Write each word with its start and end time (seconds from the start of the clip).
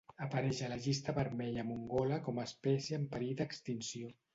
Apareix 0.27 0.61
a 0.61 0.69
la 0.71 0.77
Llista 0.85 1.15
Vermella 1.19 1.67
mongola 1.69 2.21
com 2.31 2.41
a 2.41 2.49
espècie 2.53 3.03
en 3.03 3.09
perill 3.17 3.41
d'extinció. 3.41 4.17